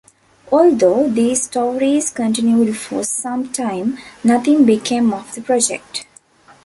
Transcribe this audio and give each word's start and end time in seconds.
Although 0.51 1.09
these 1.09 1.43
stories 1.43 2.09
continued 2.09 2.75
for 2.75 3.03
some 3.03 3.49
time 3.51 3.99
nothing 4.23 4.65
became 4.65 5.13
of 5.13 5.35
the 5.35 5.41
project. 5.43 6.07